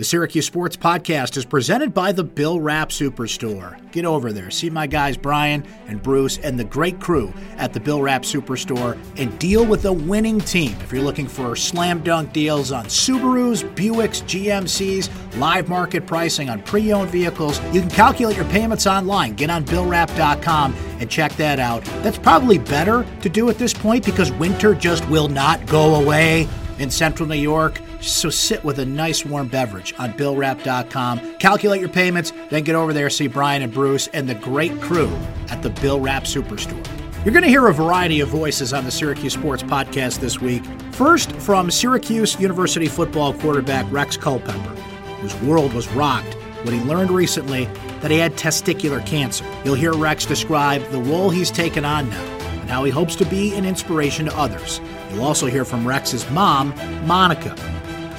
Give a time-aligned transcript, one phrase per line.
[0.00, 3.76] The Syracuse Sports Podcast is presented by the Bill Rapp Superstore.
[3.92, 7.80] Get over there, see my guys Brian and Bruce and the great crew at the
[7.80, 10.74] Bill Rapp Superstore and deal with a winning team.
[10.80, 16.62] If you're looking for slam dunk deals on Subarus, Buicks, GMCs, live market pricing on
[16.62, 19.34] pre owned vehicles, you can calculate your payments online.
[19.34, 21.84] Get on BillRapp.com and check that out.
[22.02, 26.48] That's probably better to do at this point because winter just will not go away
[26.78, 27.82] in central New York.
[28.00, 31.36] So sit with a nice warm beverage on BillRapp.com.
[31.38, 35.10] Calculate your payments, then get over there, see Brian and Bruce and the great crew
[35.50, 36.86] at the Bill Rapp Superstore.
[37.24, 40.64] You're going to hear a variety of voices on the Syracuse Sports Podcast this week.
[40.92, 44.80] First, from Syracuse University football quarterback Rex Culpepper,
[45.20, 47.66] whose world was rocked when he learned recently
[48.00, 49.44] that he had testicular cancer.
[49.64, 52.24] You'll hear Rex describe the role he's taken on now
[52.60, 54.80] and how he hopes to be an inspiration to others.
[55.10, 56.74] You'll also hear from Rex's mom,
[57.06, 57.54] Monica,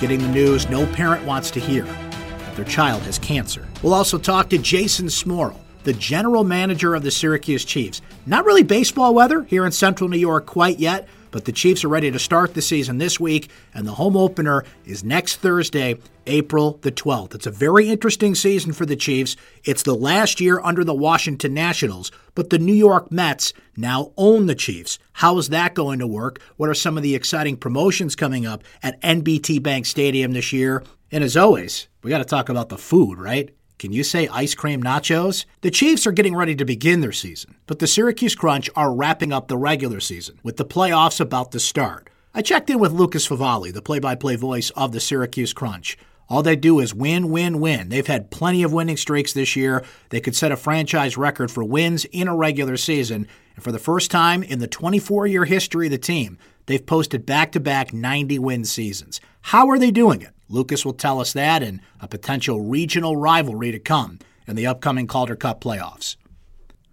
[0.02, 3.68] getting the news no parent wants to hear that their child has cancer.
[3.84, 8.02] We'll also talk to Jason Smorol, the general manager of the Syracuse Chiefs.
[8.26, 11.90] Not really baseball weather here in central New York quite yet, but the Chiefs are
[11.90, 16.78] ready to start the season this week, and the home opener is next Thursday, April
[16.82, 17.34] the 12th.
[17.34, 19.36] It's a very interesting season for the Chiefs.
[19.64, 24.46] It's the last year under the Washington Nationals, but the New York Mets now own
[24.46, 25.00] the Chiefs.
[25.14, 26.42] How is that going to work?
[26.58, 30.84] What are some of the exciting promotions coming up at NBT Bank Stadium this year?
[31.12, 33.54] And as always, we got to talk about the food, right?
[33.82, 35.46] Can you say ice cream nachos?
[35.62, 39.34] The Chiefs are getting ready to begin their season, but the Syracuse Crunch are wrapping
[39.34, 42.08] up the regular season, with the playoffs about to start.
[42.32, 45.98] I checked in with Lucas Favali, the play by play voice of the Syracuse Crunch.
[46.30, 47.90] All they do is win, win, win.
[47.90, 49.84] They've had plenty of winning streaks this year.
[50.10, 53.28] They could set a franchise record for wins in a regular season.
[53.56, 56.38] And for the first time in the 24 year history of the team,
[56.68, 59.20] they've posted back to back 90 win seasons.
[59.42, 60.36] How are they doing it?
[60.52, 65.08] Lucas will tell us that and a potential regional rivalry to come in the upcoming
[65.08, 66.18] Calder Cup playoffs.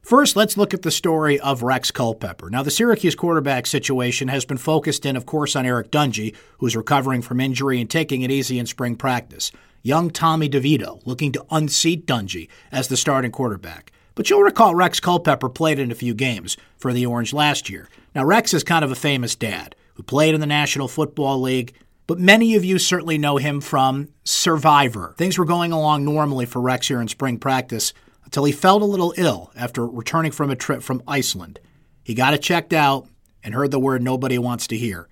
[0.02, 2.48] First, let's look at the story of Rex Culpepper.
[2.48, 6.76] Now, the Syracuse quarterback situation has been focused in, of course, on Eric Dungey, who's
[6.76, 9.52] recovering from injury and taking it easy in spring practice.
[9.82, 13.92] Young Tommy DeVito looking to unseat Dungey as the starting quarterback.
[14.14, 17.88] But you'll recall Rex Culpepper played in a few games for the Orange last year.
[18.14, 21.74] Now, Rex is kind of a famous dad who played in the National Football League,
[22.08, 25.14] but many of you certainly know him from Survivor.
[25.18, 27.92] Things were going along normally for Rex here in spring practice
[28.24, 31.60] until he felt a little ill after returning from a trip from Iceland.
[32.02, 33.06] He got it checked out
[33.44, 35.06] and heard the word nobody wants to hear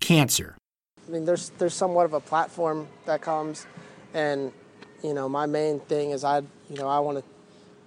[0.00, 0.56] cancer.
[1.06, 3.66] I mean, there's, there's somewhat of a platform that comes,
[4.14, 4.50] and,
[5.04, 7.24] you know, my main thing is I, you know, I want to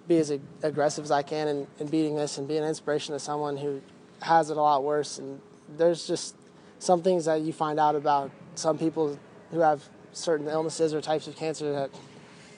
[0.08, 3.20] be as aggressive as I can in, in beating this and be an inspiration to
[3.20, 3.82] someone who
[4.22, 5.18] has it a lot worse.
[5.18, 5.42] And
[5.78, 6.36] there's just
[6.78, 9.18] some things that you find out about some people
[9.52, 11.90] who have certain illnesses or types of cancer that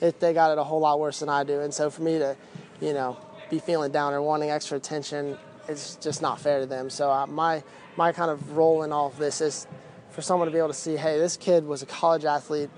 [0.00, 1.60] it, they got it a whole lot worse than I do.
[1.60, 2.36] And so for me to,
[2.80, 3.16] you know,
[3.50, 5.38] be feeling down or wanting extra attention,
[5.68, 6.90] it's just not fair to them.
[6.90, 7.62] So uh, my
[7.96, 9.66] my kind of role in all of this is
[10.10, 12.70] for someone to be able to see, hey, this kid was a college athlete,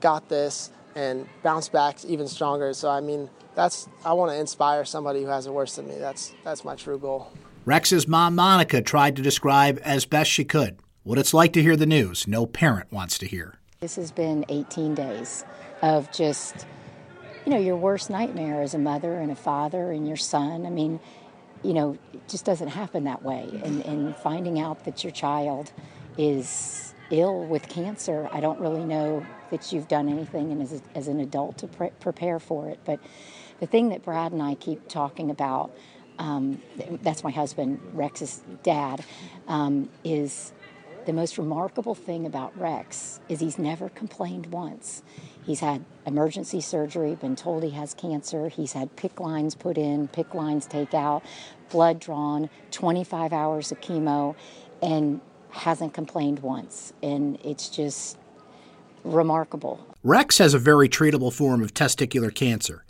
[0.00, 2.72] got this, and bounced back even stronger.
[2.74, 5.96] So I mean, that's I want to inspire somebody who has it worse than me.
[5.98, 7.32] That's that's my true goal.
[7.64, 11.74] Rex's mom, Monica, tried to describe as best she could what it's like to hear
[11.74, 13.54] the news no parent wants to hear.
[13.80, 15.42] This has been 18 days
[15.80, 16.66] of just,
[17.46, 20.66] you know, your worst nightmare as a mother and a father and your son.
[20.66, 21.00] I mean,
[21.62, 23.48] you know, it just doesn't happen that way.
[23.64, 25.72] And, and finding out that your child
[26.18, 31.08] is ill with cancer, I don't really know that you've done anything as, a, as
[31.08, 32.80] an adult to pre- prepare for it.
[32.84, 33.00] But
[33.60, 35.74] the thing that Brad and I keep talking about,
[36.18, 36.60] um,
[37.00, 39.02] that's my husband, Rex's dad,
[39.46, 40.52] um, is
[41.08, 45.02] the most remarkable thing about Rex is he's never complained once.
[45.42, 48.50] He's had emergency surgery, been told he has cancer.
[48.50, 51.22] He's had PICC lines put in, PICC lines take out,
[51.70, 54.36] blood drawn, 25 hours of chemo,
[54.82, 56.92] and hasn't complained once.
[57.02, 58.18] And it's just
[59.02, 59.80] remarkable.
[60.04, 62.84] Rex has a very treatable form of testicular cancer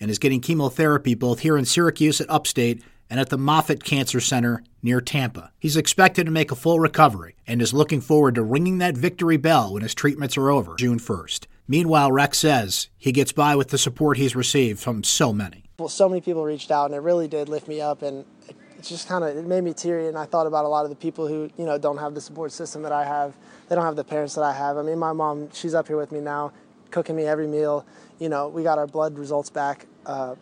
[0.00, 2.82] and is getting chemotherapy both here in Syracuse at Upstate
[3.14, 5.52] and at the Moffitt Cancer Center near Tampa.
[5.60, 9.36] He's expected to make a full recovery and is looking forward to ringing that victory
[9.36, 11.46] bell when his treatments are over June 1st.
[11.68, 15.62] Meanwhile, Rex says he gets by with the support he's received from so many.
[15.78, 18.56] Well, so many people reached out, and it really did lift me up, and it
[18.82, 20.08] just kind of it made me teary.
[20.08, 22.20] And I thought about a lot of the people who you know don't have the
[22.20, 23.36] support system that I have.
[23.68, 24.76] They don't have the parents that I have.
[24.76, 26.50] I mean, my mom, she's up here with me now,
[26.90, 27.86] cooking me every meal.
[28.18, 29.86] You know, we got our blood results back.
[30.04, 30.34] Uh,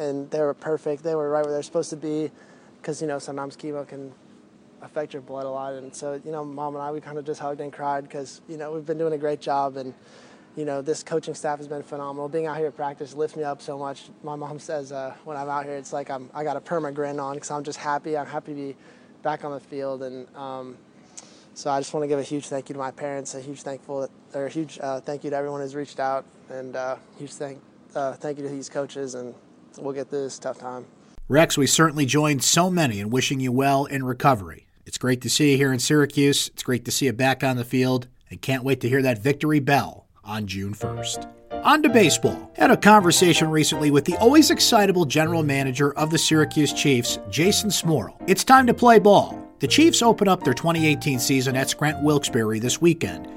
[0.00, 1.02] and they were perfect.
[1.02, 2.30] They were right where they're supposed to be,
[2.80, 4.12] because you know sometimes chemo can
[4.82, 5.74] affect your blood a lot.
[5.74, 8.40] And so you know, mom and I we kind of just hugged and cried because
[8.48, 9.94] you know we've been doing a great job, and
[10.58, 12.28] you know, this coaching staff has been phenomenal.
[12.28, 14.10] Being out here at practice lifts me up so much.
[14.24, 16.92] My mom says uh, when I'm out here, it's like I'm, I got a perma
[16.92, 18.18] grin on because I'm just happy.
[18.18, 18.76] I'm happy to be
[19.22, 20.02] back on the field.
[20.02, 20.76] And um,
[21.54, 23.62] so I just want to give a huge thank you to my parents, a huge
[23.62, 27.32] thankful or a huge uh, thank you to everyone who's reached out, and uh, huge
[27.32, 27.60] thank
[27.94, 29.14] uh, thank you to these coaches.
[29.14, 29.34] And
[29.80, 30.86] we'll get through this tough time.
[31.28, 34.66] Rex, we certainly joined so many in wishing you well in recovery.
[34.86, 36.48] It's great to see you here in Syracuse.
[36.48, 39.18] It's great to see you back on the field, and can't wait to hear that
[39.18, 41.30] victory bell on June 1st.
[41.64, 42.50] On to baseball.
[42.56, 47.68] Had a conversation recently with the always excitable general manager of the Syracuse Chiefs, Jason
[47.68, 48.16] Smorol.
[48.26, 49.38] It's time to play ball.
[49.58, 53.28] The Chiefs open up their 2018 season at Scranton Wilkes-Barre this weekend.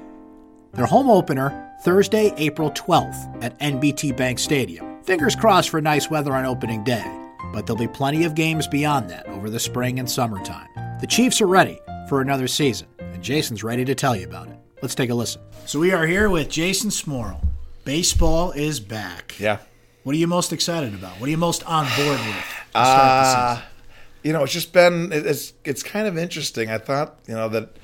[0.72, 4.91] Their home opener, Thursday, April 12th at NBT Bank Stadium.
[5.04, 7.04] Fingers crossed for nice weather on opening day,
[7.52, 10.68] but there'll be plenty of games beyond that over the spring and summertime.
[11.00, 14.56] The Chiefs are ready for another season, and Jason's ready to tell you about it.
[14.80, 15.42] Let's take a listen.
[15.66, 17.44] So we are here with Jason Smorol.
[17.84, 19.34] Baseball is back.
[19.40, 19.58] Yeah.
[20.04, 21.18] What are you most excited about?
[21.18, 22.46] What are you most on board with?
[22.74, 23.60] to Uh,
[24.22, 26.70] you know, it's just been it's it's kind of interesting.
[26.70, 27.76] I thought you know that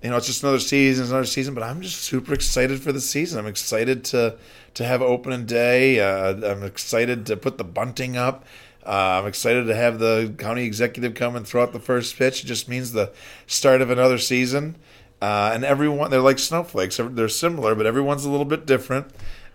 [0.00, 2.92] you know it's just another season, it's another season, but I'm just super excited for
[2.92, 3.40] the season.
[3.40, 4.36] I'm excited to
[4.74, 6.00] to have opening day.
[6.00, 8.44] Uh, I'm excited to put the bunting up.
[8.84, 12.42] Uh, I'm excited to have the county executive come and throw out the first pitch.
[12.42, 13.12] It just means the
[13.46, 14.76] start of another season.
[15.20, 16.98] Uh, and everyone, they're like snowflakes.
[17.00, 19.06] They're similar, but everyone's a little bit different.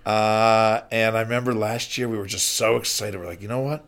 [0.06, 3.20] Uh, and I remember last year we were just so excited.
[3.20, 3.84] We're like, you know what?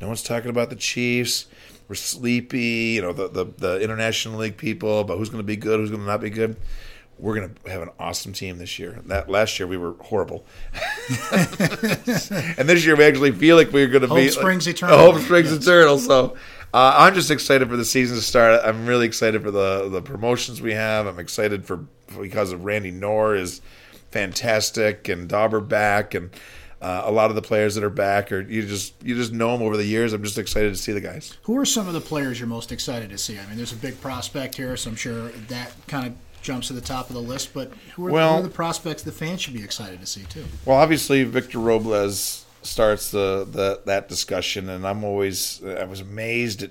[0.00, 1.46] No one's talking about the Chiefs.
[1.86, 2.94] We're sleepy.
[2.94, 5.90] You know, the the, the international league people about who's going to be good, who's
[5.90, 6.56] going to not be good.
[7.20, 9.00] We're going to have an awesome team this year.
[9.06, 10.46] That last year we were horrible,
[11.32, 14.98] and this year we actually feel like we're going to Hope be springs like, eternal.
[14.98, 15.98] Hope springs eternal.
[15.98, 16.36] So.
[16.72, 18.60] Uh, I'm just excited for the season to start.
[18.64, 21.08] I'm really excited for the the promotions we have.
[21.08, 21.84] I'm excited for
[22.20, 23.60] because of Randy Knorr is
[24.12, 26.30] fantastic and Daubach back and
[26.80, 29.52] uh, a lot of the players that are back or you just you just know
[29.52, 30.12] them over the years.
[30.12, 31.36] I'm just excited to see the guys.
[31.42, 33.38] Who are some of the players you're most excited to see?
[33.38, 36.72] I mean, there's a big prospect here, so I'm sure that kind of jumps to
[36.72, 37.52] the top of the list.
[37.54, 40.22] But who are, Well- who are the prospects the fans should be excited to see
[40.24, 40.44] too?
[40.64, 46.62] Well, obviously Victor Robles starts the, the that discussion, and I'm always I was amazed
[46.62, 46.70] at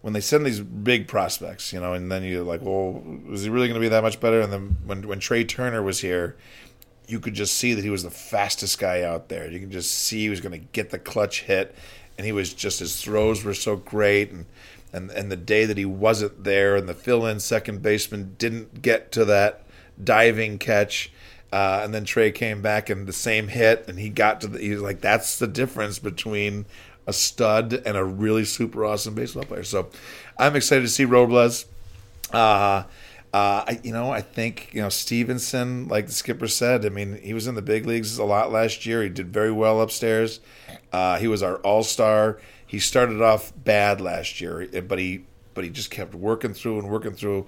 [0.00, 3.48] when they send these big prospects, you know, and then you're like, well, is he
[3.48, 4.40] really going to be that much better?
[4.40, 6.36] And then when when Trea Turner was here,
[7.06, 9.50] you could just see that he was the fastest guy out there.
[9.50, 11.74] You can just see he was going to get the clutch hit,
[12.16, 14.46] and he was just his throws were so great, and
[14.94, 19.12] and and the day that he wasn't there, and the fill-in second baseman didn't get
[19.12, 19.64] to that
[20.02, 21.10] diving catch.
[21.52, 24.58] Uh, and then Trea came back and the same hit, and he got to the.
[24.58, 26.66] He was like, "That's the difference between
[27.06, 29.88] a stud and a really super awesome baseball player." So,
[30.38, 31.66] I'm excited to see Robles.
[32.32, 32.84] Uh,
[33.32, 36.86] uh, I, you know, I think you know Stevenson, like the skipper said.
[36.86, 39.02] I mean, he was in the big leagues a lot last year.
[39.02, 40.40] He did very well upstairs.
[40.92, 42.38] Uh, he was our all star.
[42.74, 46.90] He started off bad last year, but he but he just kept working through and
[46.90, 47.46] working through.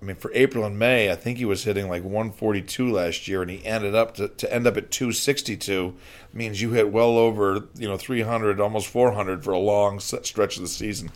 [0.00, 3.42] I mean, for April and May, I think he was hitting like 142 last year,
[3.42, 5.96] and he ended up to, to end up at 262.
[6.32, 10.62] Means you hit well over you know 300, almost 400 for a long stretch of
[10.62, 11.10] the season.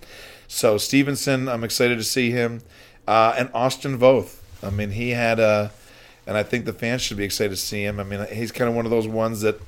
[0.48, 2.62] So Stevenson, I'm excited to see him,
[3.06, 4.40] uh, and Austin Voth.
[4.60, 5.70] I mean, he had a,
[6.26, 8.00] and I think the fans should be excited to see him.
[8.00, 9.60] I mean, he's kind of one of those ones that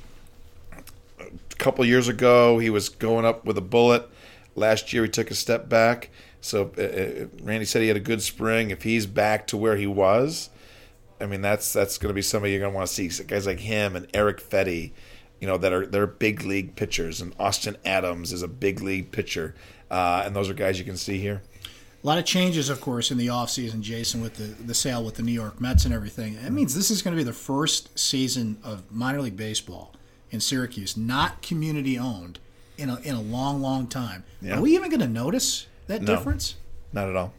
[1.58, 4.08] couple years ago he was going up with a bullet.
[4.54, 6.10] Last year he took a step back.
[6.40, 8.70] So uh, uh, Randy said he had a good spring.
[8.70, 10.50] If he's back to where he was,
[11.20, 13.24] I mean that's that's going to be somebody you're going to want to see.
[13.24, 14.92] Guys like him and Erick Fedde,
[15.40, 19.10] you know that are they're big league pitchers, and Austin Adams is a big league
[19.10, 19.54] pitcher,
[19.90, 21.42] uh, and those are guys you can see here.
[22.02, 25.14] A lot of changes, of course, in the offseason, Jason, with the, the sale with
[25.14, 26.36] the New York Mets and everything.
[26.42, 29.94] That means this is going to be the first season of minor league baseball
[30.34, 32.40] in Syracuse, not community owned,
[32.76, 34.24] in a, in a long, long time.
[34.42, 34.58] Yeah.
[34.58, 36.14] Are we even going to notice that No.
[36.16, 36.56] difference?
[36.92, 37.32] Not at all.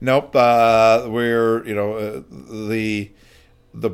[0.00, 0.36] Nope.
[0.36, 2.22] Uh, we're you know uh,
[2.68, 3.10] the
[3.72, 3.92] the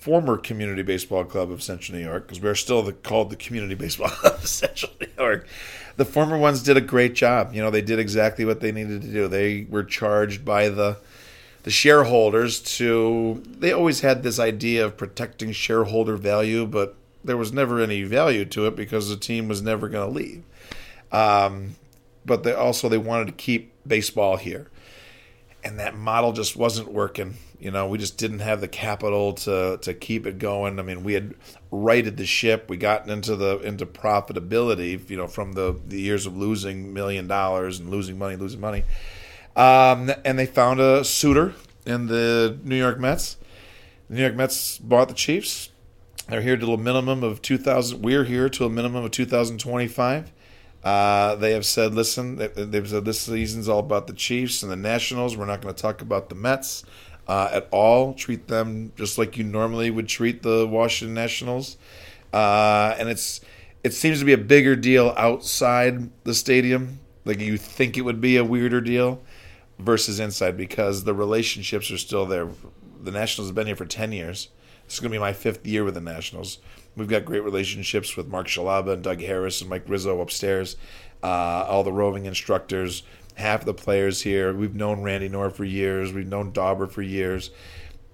[0.00, 3.74] former community baseball club of Central New York because we're still the, called the community
[3.74, 5.46] baseball club of Central New York.
[5.96, 7.52] The former ones did a great job.
[7.54, 9.28] You know they did exactly what they needed to do.
[9.28, 10.96] They were charged by the
[11.64, 13.42] the shareholders to.
[13.46, 18.44] They always had this idea of protecting shareholder value, but there was never any value
[18.46, 20.44] to it because the team was never going to leave.
[21.10, 21.76] Um,
[22.24, 24.70] but they also they wanted to keep baseball here
[25.64, 27.36] and that model just wasn't working.
[27.58, 30.78] You know, we just didn't have the capital to to keep it going.
[30.78, 31.34] I mean, we had
[31.70, 32.68] righted the ship.
[32.68, 35.08] We gotten into the into profitability.
[35.08, 38.84] You know, from the the years of losing million dollars and losing money, losing money.
[39.56, 41.54] Um, and they found a suitor
[41.86, 43.38] in the New York Mets.
[44.10, 45.70] The New York Mets bought the Chiefs.
[46.28, 48.00] They're here to a minimum of 2,000.
[48.00, 50.32] We're here to a minimum of 2025.
[50.82, 54.76] Uh, they have said, listen, they've said this season's all about the Chiefs and the
[54.76, 55.36] Nationals.
[55.36, 56.84] We're not going to talk about the Mets
[57.28, 58.14] uh, at all.
[58.14, 61.76] Treat them just like you normally would treat the Washington Nationals.
[62.32, 63.40] Uh, and it's
[63.82, 67.00] it seems to be a bigger deal outside the stadium.
[67.26, 69.22] Like you think it would be a weirder deal
[69.78, 72.48] versus inside because the relationships are still there.
[73.02, 74.48] The Nationals have been here for 10 years.
[74.86, 76.58] This is going to be my fifth year with the Nationals.
[76.96, 80.76] We've got great relationships with Mark Scialabba and Doug Harris and Mike Rizzo upstairs,
[81.22, 83.02] uh, all the roving instructors,
[83.34, 84.54] half the players here.
[84.54, 86.12] We've known Randy Knorr for years.
[86.12, 87.50] We've known Daubach for years.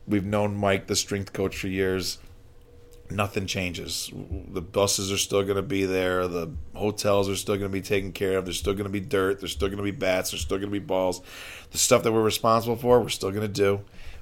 [0.07, 2.19] We've known Mike, the strength coach, for years.
[3.11, 4.11] Nothing changes.
[4.49, 6.29] The buses are still going to be there.
[6.29, 8.45] The hotels are still going to be taken care of.
[8.45, 9.41] There's still going to be dirt.
[9.41, 10.31] There's still going to be bats.
[10.31, 11.21] There's still going to be balls.
[11.73, 13.81] The stuff that we're responsible for, we're still going to do.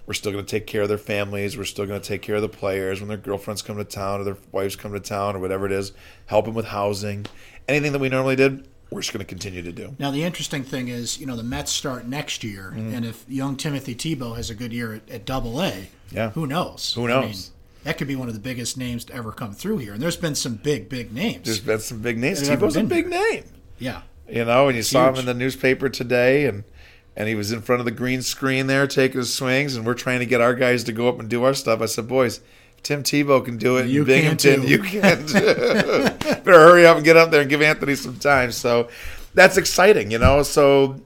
[0.08, 1.58] We're still going to take care of their families.
[1.58, 4.22] We're still going to take care of the players when their girlfriends come to town
[4.22, 5.92] or their wives come to town or whatever it is.
[6.24, 7.26] Help them with housing.
[7.68, 9.94] Anything that we normally did, we're just going to continue to do.
[9.98, 12.94] Now, the interesting thing is, you know, the Mets start next year, mm-hmm.
[12.94, 16.46] and if young Timothy Tebow has a good year at, at Double A, yeah, who
[16.46, 16.94] knows?
[16.94, 17.22] Who knows?
[17.22, 17.36] I mean,
[17.84, 19.92] that could be one of the biggest names to ever come through here.
[19.92, 21.44] And there's been some big, big names.
[21.44, 22.48] There's been some big names.
[22.48, 23.44] Tebow's a big name.
[23.78, 24.00] Yeah.
[24.26, 26.64] You know, and you saw him in the newspaper today, and–
[27.18, 29.94] and he was in front of the green screen there taking his swings, and we're
[29.94, 31.82] trying to get our guys to go up and do our stuff.
[31.82, 32.40] I said, boys,
[32.84, 33.88] Tim Tebow can do it.
[33.88, 35.26] You Binghamton, can you can.
[35.26, 38.52] Better hurry up and get up there and give Anthony some time.
[38.52, 38.88] So
[39.34, 40.44] that's exciting, you know.
[40.44, 41.00] So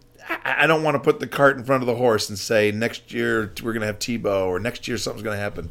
[0.45, 3.15] I don't want to put the cart in front of the horse and say next
[3.15, 5.71] year we're going to have Tebow or next year something's going to happen.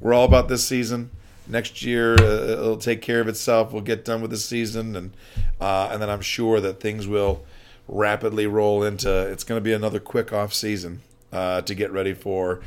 [0.00, 1.10] We're all about this season.
[1.46, 3.72] Next year uh, it'll take care of itself.
[3.72, 5.12] We'll get done with the season, and
[5.58, 7.42] uh, and then I'm sure that things will
[7.88, 11.00] rapidly roll into it's going to be another quick off season
[11.32, 12.60] uh, to get ready for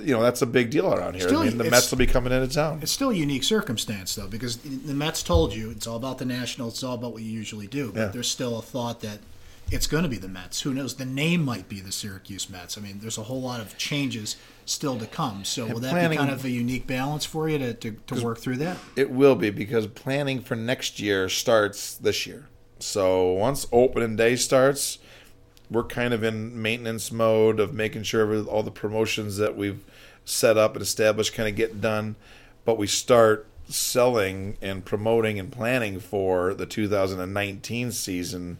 [0.00, 1.28] you know that's a big deal around here.
[1.28, 2.80] Still, I mean, the Mets will be coming into town.
[2.82, 6.24] It's still a unique circumstance though, because the Mets told you it's all about the
[6.24, 6.74] Nationals.
[6.74, 7.92] It's all about what you usually do.
[7.92, 8.06] But yeah.
[8.08, 9.20] there's still a thought that
[9.70, 10.60] it's going to be the Mets.
[10.62, 10.96] Who knows?
[10.96, 12.78] The name might be the Syracuse Mets.
[12.78, 15.44] I mean, there's a whole lot of changes still to come.
[15.44, 17.92] So and will that planning, be kind of a unique balance for you to, to,
[17.92, 18.76] to work through that?
[18.94, 22.48] It will be because planning for next year starts this year.
[22.78, 24.98] So once opening day starts,
[25.70, 29.84] we're kind of in maintenance mode of making sure all the promotions that we've
[30.24, 32.16] set up and established kind of get done.
[32.64, 38.58] But we start selling and promoting and planning for the 2019 season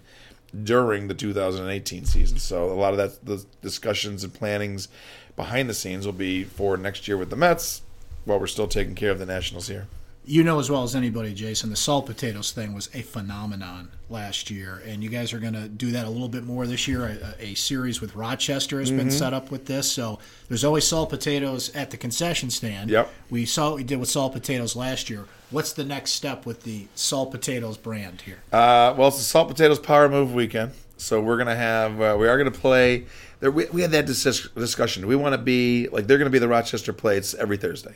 [0.65, 2.39] during the 2018 season.
[2.39, 4.89] So a lot of that the discussions and plannings
[5.37, 7.83] behind the scenes will be for next year with the Mets
[8.25, 9.87] while we're still taking care of the Nationals here
[10.27, 14.51] you know as well as anybody, Jason, the salt potatoes thing was a phenomenon last
[14.51, 17.07] year, and you guys are going to do that a little bit more this year.
[17.41, 18.99] A, a series with Rochester has mm-hmm.
[18.99, 20.19] been set up with this, so
[20.49, 22.91] there's always salt potatoes at the concession stand.
[22.91, 23.09] Yep.
[23.31, 25.27] We saw what we did with salt potatoes last year.
[25.51, 28.39] What's the next step with the salt potatoes brand here?
[28.53, 32.17] Uh, well, it's the salt potatoes power move weekend, so we're going to have uh,
[32.19, 33.07] we are going to play.
[33.39, 35.03] There, we, we had that discussion.
[35.03, 37.95] Do we want to be like they're going to be the Rochester plates every Thursday?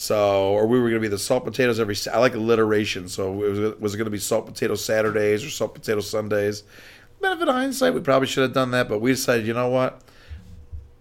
[0.00, 1.94] So, or we were going to be the salt potatoes every.
[2.10, 3.06] I like alliteration.
[3.06, 6.62] So, it was, was it going to be salt potato Saturdays or salt potato Sundays?
[7.20, 10.00] Benefit of hindsight, we probably should have done that, but we decided, you know what?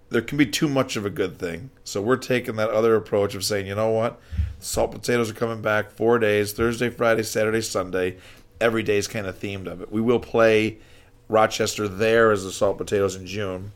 [0.09, 1.69] There can be too much of a good thing.
[1.85, 4.19] So, we're taking that other approach of saying, you know what?
[4.59, 8.17] Salt potatoes are coming back four days Thursday, Friday, Saturday, Sunday.
[8.59, 9.93] Every day is kind of themed of it.
[9.93, 10.77] We will play
[11.29, 13.71] Rochester there as the salt potatoes in June.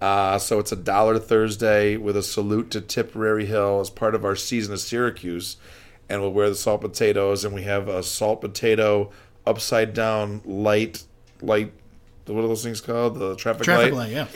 [0.00, 4.24] Uh, so it's a dollar Thursday with a salute to Tipperary Hill as part of
[4.24, 5.56] our season of Syracuse.
[6.08, 9.10] And we'll wear the salt potatoes, and we have a salt potato
[9.46, 11.04] upside down light,
[11.40, 11.72] light.
[12.26, 13.18] What are those things called?
[13.18, 14.12] The traffic, traffic light.
[14.12, 14.28] light,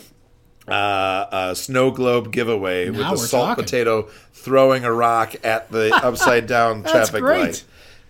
[0.68, 0.72] yeah.
[0.72, 3.64] Uh, a snow globe giveaway now with the salt talking.
[3.64, 7.40] potato throwing a rock at the upside down traffic great.
[7.40, 7.64] light.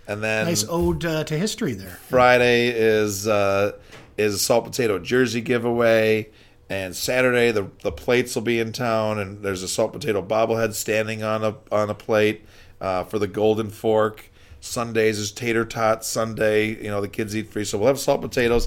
[0.07, 1.99] And then nice ode uh, to history there.
[2.09, 3.73] Friday is uh,
[4.19, 6.29] is a salt potato jersey giveaway.
[6.75, 10.75] And Saturday, the the plates will be in town, and there's a salt potato bobblehead
[10.75, 12.45] standing on a on a plate
[12.81, 14.29] uh, for the Golden Fork.
[14.61, 16.83] Sundays is tater tot Sunday.
[16.83, 18.67] You know the kids eat free, so we'll have salt potatoes.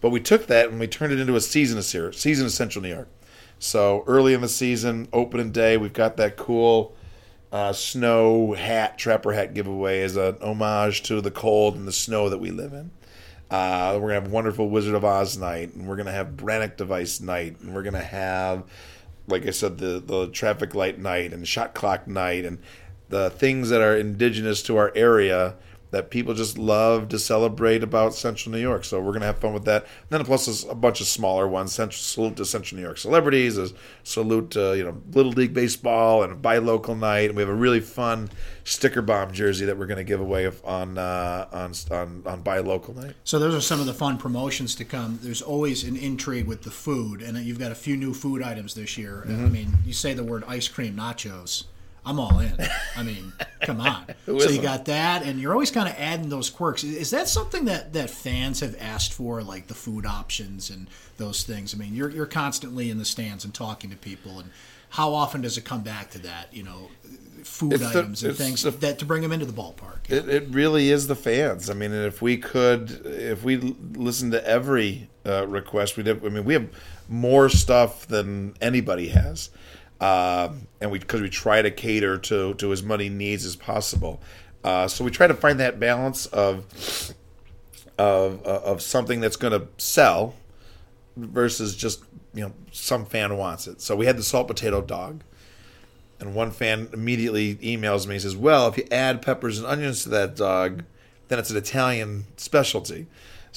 [0.00, 2.80] But we took that and we turned it into a season of season of Central
[2.80, 3.08] New York.
[3.58, 6.94] So early in the season, opening day, we've got that cool
[7.50, 12.28] uh, snow hat, trapper hat giveaway as an homage to the cold and the snow
[12.28, 12.92] that we live in.
[13.50, 17.20] Uh, we're gonna have wonderful Wizard of Oz night, and we're gonna have Brannock device
[17.20, 18.64] night, and we're gonna have,
[19.26, 22.58] like I said, the the traffic light night and shot clock night, and
[23.08, 25.56] the things that are indigenous to our area
[25.90, 28.84] that people just love to celebrate about Central New York.
[28.84, 29.82] So we're going to have fun with that.
[29.82, 31.72] And then plus there's a bunch of smaller ones.
[31.72, 33.56] Central, salute to Central New York celebrities.
[33.56, 33.70] A
[34.02, 37.30] salute to you know Little League baseball and a buy local night.
[37.30, 38.30] And we have a really fun
[38.64, 42.58] sticker bomb jersey that we're going to give away on uh, on on on buy
[42.58, 43.14] local night.
[43.24, 45.18] So those are some of the fun promotions to come.
[45.22, 48.74] There's always an intrigue with the food, and you've got a few new food items
[48.74, 49.24] this year.
[49.26, 49.44] Mm-hmm.
[49.44, 51.64] I mean, you say the word ice cream nachos.
[52.08, 52.54] I'm all in.
[52.96, 54.06] I mean, come on.
[54.24, 56.82] so you got that, and you're always kind of adding those quirks.
[56.82, 60.88] Is that something that, that fans have asked for, like the food options and
[61.18, 61.74] those things?
[61.74, 64.48] I mean, you're you're constantly in the stands and talking to people, and
[64.88, 66.48] how often does it come back to that?
[66.50, 66.88] You know,
[67.44, 70.08] food it's items the, and things the, that to bring them into the ballpark.
[70.08, 71.68] It, it, really is the fans.
[71.68, 76.24] I mean, if we could, if we listen to every uh, request, we'd have.
[76.24, 76.70] I mean, we have
[77.06, 79.50] more stuff than anybody has
[80.00, 80.50] uh,
[80.80, 84.20] and we because we try to cater to to as many needs as possible.
[84.64, 86.66] Uh, so we try to find that balance of
[87.98, 90.34] of uh, of something that's going to sell
[91.16, 92.02] versus just
[92.34, 93.80] you know some fan wants it.
[93.80, 95.22] So we had the salt potato dog,
[96.20, 100.04] and one fan immediately emails me and says, "Well, if you add peppers and onions
[100.04, 100.84] to that dog,
[101.28, 103.06] then it's an Italian specialty."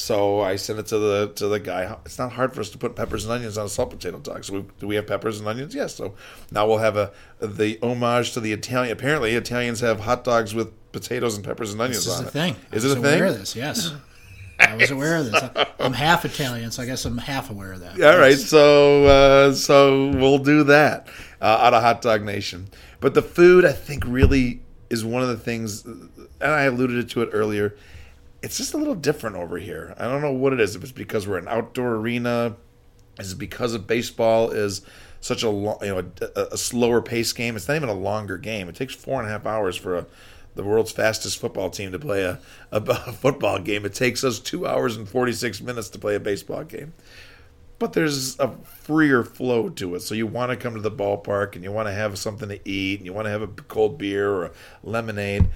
[0.01, 1.95] So I sent it to the to the guy.
[2.05, 4.43] It's not hard for us to put peppers and onions on a salt potato dog.
[4.43, 5.75] So we, do we have peppers and onions?
[5.75, 5.93] Yes.
[5.93, 6.15] So
[6.51, 8.91] now we'll have a the homage to the Italian.
[8.91, 12.31] Apparently, Italians have hot dogs with potatoes and peppers and onions this on is it.
[12.31, 12.55] Thing.
[12.71, 13.19] Is it a thing?
[13.19, 13.55] Aware of this?
[13.55, 13.93] Yes.
[14.59, 15.67] I was aware of this.
[15.79, 18.01] I'm half Italian, so I guess I'm half aware of that.
[18.01, 21.07] All right, so uh, so we'll do that
[21.41, 22.67] uh, out of Hot Dog Nation.
[22.99, 27.21] But the food, I think, really is one of the things, and I alluded to
[27.23, 27.75] it earlier
[28.41, 29.93] it's just a little different over here.
[29.97, 30.75] I don't know what it is.
[30.75, 32.55] If it's because we're an outdoor arena,
[33.19, 34.81] is it because of baseball is
[35.19, 37.55] such a you know a, a, slower pace game?
[37.55, 38.67] It's not even a longer game.
[38.67, 40.05] It takes four and a half hours for a,
[40.55, 42.39] the world's fastest football team to play a,
[42.71, 43.85] a, a football game.
[43.85, 46.93] It takes us two hours and forty six minutes to play a baseball game.
[47.77, 50.01] But there's a freer flow to it.
[50.01, 52.59] So you want to come to the ballpark and you want to have something to
[52.69, 54.51] eat and you want to have a cold beer or
[54.83, 55.49] lemonade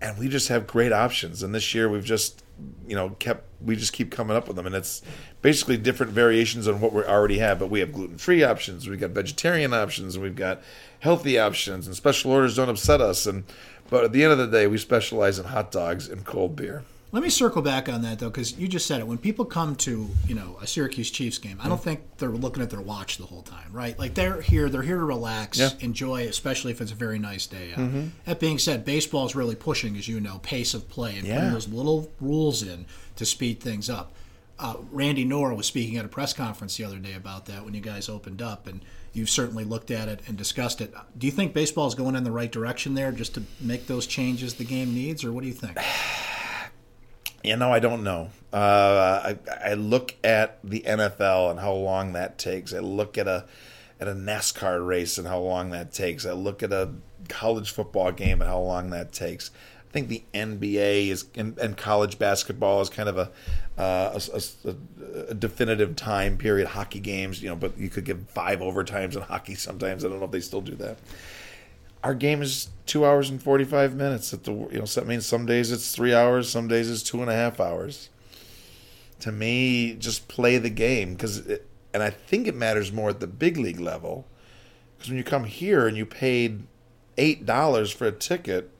[0.00, 1.42] and we just have great options.
[1.42, 2.42] And this year we've just,
[2.86, 5.02] you know, kept we just keep coming up with them, and it's
[5.42, 7.58] basically different variations on what we already have.
[7.58, 10.62] But we have gluten free options, we've got vegetarian options, and we've got
[11.00, 13.26] healthy options, and special orders don't upset us.
[13.26, 13.44] And
[13.88, 16.84] but at the end of the day, we specialize in hot dogs and cold beer.
[17.12, 19.06] Let me circle back on that though, because you just said it.
[19.06, 22.62] When people come to you know a Syracuse Chiefs game, I don't think they're looking
[22.62, 23.96] at their watch the whole time, right?
[23.98, 25.70] Like they're here, they're here to relax, yeah.
[25.80, 27.70] enjoy, especially if it's a very nice day.
[27.74, 28.08] Mm-hmm.
[28.24, 31.36] That being said, baseball is really pushing, as you know, pace of play and yeah.
[31.36, 34.12] putting those little rules in to speed things up.
[34.58, 37.74] Uh, Randy Knorr was speaking at a press conference the other day about that when
[37.74, 38.80] you guys opened up, and
[39.12, 40.92] you've certainly looked at it and discussed it.
[41.16, 44.06] Do you think baseball is going in the right direction there, just to make those
[44.06, 45.78] changes the game needs, or what do you think?
[47.46, 48.30] You know, I don't know.
[48.52, 52.74] Uh, I, I look at the NFL and how long that takes.
[52.74, 53.44] I look at a
[54.00, 56.26] at a NASCAR race and how long that takes.
[56.26, 56.90] I look at a
[57.28, 59.52] college football game and how long that takes.
[59.88, 63.30] I think the NBA is and, and college basketball is kind of a,
[63.80, 64.76] uh, a, a,
[65.28, 66.66] a, definitive time period.
[66.66, 70.04] Hockey games, you know, but you could give five overtimes in hockey sometimes.
[70.04, 70.98] I don't know if they still do that
[72.06, 75.26] our game is two hours and 45 minutes at the you know so that means
[75.26, 78.08] some days it's three hours some days it's two and a half hours
[79.20, 81.46] to me just play the game because
[81.92, 84.26] and i think it matters more at the big league level
[84.96, 86.62] because when you come here and you paid
[87.18, 88.70] eight dollars for a ticket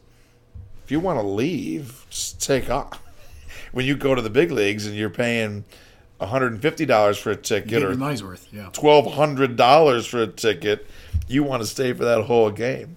[0.84, 3.02] if you want to leave just take off
[3.72, 5.64] when you go to the big leagues and you're paying
[6.20, 8.70] $150 for a ticket or money's worth, yeah.
[8.72, 10.86] $1,200 for a ticket,
[11.28, 12.96] you want to stay for that whole game.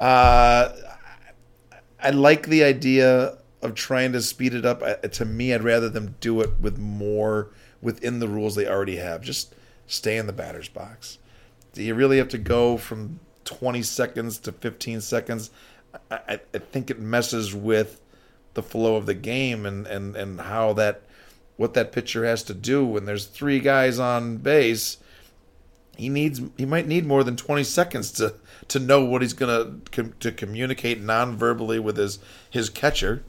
[0.00, 0.72] Uh,
[2.02, 4.82] I like the idea of trying to speed it up.
[4.82, 7.50] I, to me, I'd rather them do it with more
[7.80, 9.22] within the rules they already have.
[9.22, 9.54] Just
[9.86, 11.18] stay in the batter's box.
[11.72, 15.50] Do you really have to go from 20 seconds to 15 seconds?
[16.10, 18.00] I, I think it messes with
[18.54, 21.02] the flow of the game and, and, and how that
[21.56, 24.96] what that pitcher has to do when there's three guys on base.
[25.96, 28.34] He needs he might need more than 20 seconds to
[28.68, 32.18] to know what he's gonna to communicate non-verbally with his
[32.50, 33.24] his catcher.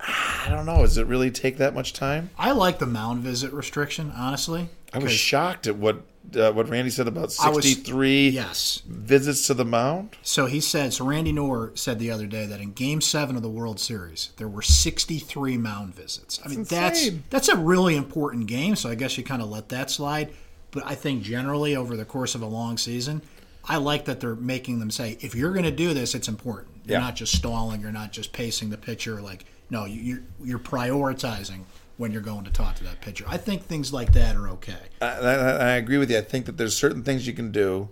[0.00, 0.82] I don't know.
[0.82, 2.30] Does it really take that much time?
[2.36, 4.68] I like the mound visit restriction, honestly.
[4.92, 6.02] I was shocked at what
[6.36, 8.82] uh, what Randy said about 63 was, yes.
[8.86, 10.16] visits to the mound.
[10.22, 13.42] So he said, so Randy Knorr said the other day that in game seven of
[13.42, 16.40] the World Series, there were 63 mound visits.
[16.44, 16.80] I mean, insane.
[16.80, 20.32] that's that's a really important game, so I guess you kind of let that slide.
[20.74, 23.22] But I think generally over the course of a long season,
[23.64, 26.80] I like that they're making them say, if you're going to do this, it's important.
[26.84, 27.04] You're Yeah.
[27.04, 27.80] not just stalling.
[27.80, 29.22] You're not just pacing the pitcher.
[29.22, 31.60] Like no, you- you're you're prioritizing
[31.96, 33.24] when you're going to talk to that pitcher.
[33.28, 34.76] I think things like that are okay.
[35.00, 36.18] I, I, I agree with you.
[36.18, 37.88] I think that there's certain things you can do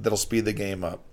[0.00, 1.04] that'll speed the game up.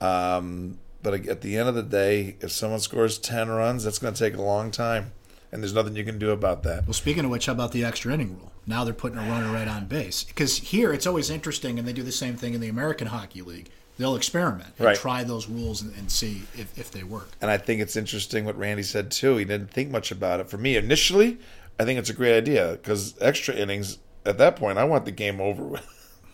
[0.00, 4.12] Um, but at the end of the day, if someone scores ten runs, that's going
[4.12, 5.12] to take a long time,
[5.52, 6.84] and there's nothing you can do about that.
[6.86, 8.52] Well, speaking of which, how about the extra inning rule?
[8.68, 10.22] Now they're putting a runner right on base.
[10.24, 13.42] Because here it's always interesting, and they do the same thing in the American Hockey
[13.42, 13.70] League.
[13.96, 14.96] They'll experiment and Right.
[14.96, 17.30] try those rules and, and see if, if they work.
[17.40, 19.36] And I think it's interesting what Randy said too.
[19.38, 20.48] He didn't think much about it.
[20.48, 21.38] For me, initially,
[21.80, 25.10] I think it's a great idea because extra innings at that point, I want the
[25.10, 25.86] game over with.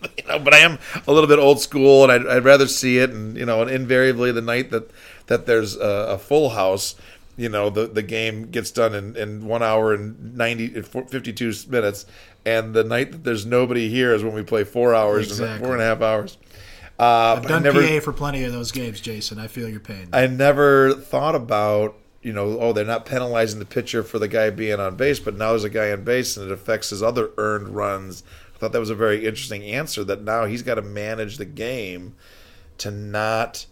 [0.19, 2.99] you know, but I am a little bit old school, and I'd, I'd rather see
[2.99, 3.11] it.
[3.11, 4.91] And you know, and invariably, the night that
[5.29, 6.97] that there's a, a full house,
[7.37, 12.07] you know, the the game gets done in, in one hour and 90, 52 minutes.
[12.47, 15.65] And the night that there's nobody here is when we play four hours, and Exactly.
[15.67, 16.37] four and a half hours.
[16.99, 19.39] Uh, I've done never- PA for plenty of those games, Jason.
[19.39, 20.09] I feel your pain.
[20.13, 24.51] I never thought about, you know, oh, they're not penalizing the pitcher for the guy
[24.51, 27.31] being on base, but now there's a guy on base and it affects his other
[27.37, 28.23] earned runs.
[28.55, 31.45] I thought that was a very interesting answer that now he's got to manage the
[31.45, 32.15] game
[32.79, 33.67] to not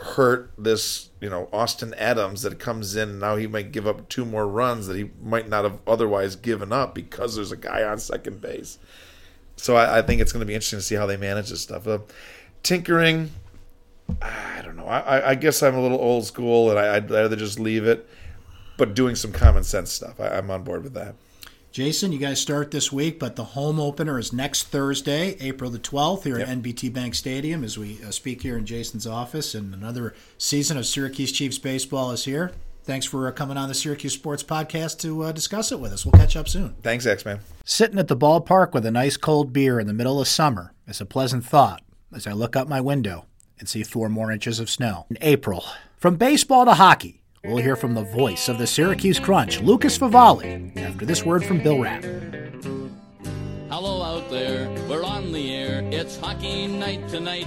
[0.00, 4.24] hurt this, you know, Austin Adams that comes in now he might give up two
[4.24, 7.98] more runs that he might not have otherwise given up because there's a guy on
[7.98, 8.78] second base.
[9.56, 11.60] So I, I think it's going to be interesting to see how they manage this
[11.62, 11.86] stuff.
[11.88, 11.98] Uh,
[12.62, 13.30] tinkering,
[14.22, 14.86] I don't know.
[14.86, 18.08] I, I- guess I'm a little old school, and I, I'd rather just leave it.
[18.76, 21.16] But doing some common sense stuff, I, I'm on board with that.
[21.78, 25.78] Jason, you guys start this week, but the home opener is next Thursday, April the
[25.78, 26.48] 12th, here Yep.
[26.48, 29.54] at NBT Bank Stadium as we uh, speak here in Jason's office.
[29.54, 32.50] And another season of Syracuse Chiefs baseball is here.
[32.82, 36.04] Thanks for uh, coming on the Syracuse Sports Podcast to uh, discuss it with us.
[36.04, 36.74] We'll catch up soon.
[36.82, 37.38] Thanks, X Man.
[37.64, 41.00] Sitting at the ballpark with a nice cold beer in the middle of summer is
[41.00, 43.26] a pleasant thought as I look out my window
[43.60, 45.06] and see four more inches of snow.
[45.10, 45.64] In April,
[45.96, 50.76] from baseball to hockey, we'll hear from the voice of the Syracuse Crunch, Lucas Favali,
[50.76, 52.04] after this word from Bill Rapp.
[53.70, 55.82] Hello out there, we're on the air.
[55.90, 57.46] It's hockey night tonight.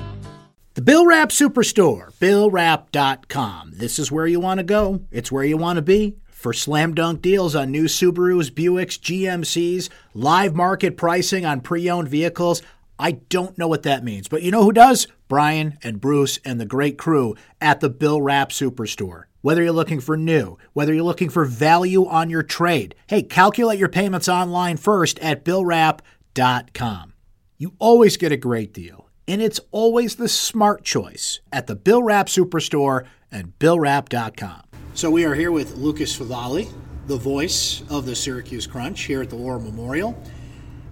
[0.73, 3.73] The Bill Rapp Superstore, BillRapp.com.
[3.75, 5.01] This is where you want to go.
[5.11, 6.15] It's where you want to be.
[6.29, 12.07] For slam dunk deals on new Subarus, Buicks, GMCs, live market pricing on pre owned
[12.07, 12.61] vehicles.
[12.97, 15.07] I don't know what that means, but you know who does?
[15.27, 19.25] Brian and Bruce and the great crew at the Bill Rapp Superstore.
[19.41, 23.79] Whether you're looking for new, whether you're looking for value on your trade, hey, calculate
[23.79, 27.13] your payments online first at BillRapp.com.
[27.57, 32.03] You always get a great deal, and it's always the smart choice at the Bill
[32.03, 34.61] Rapp Superstore and BillRapp.com.
[34.93, 36.71] So we are here with Lucas Favali,
[37.07, 40.21] the voice of the Syracuse Crunch here at the War Memorial.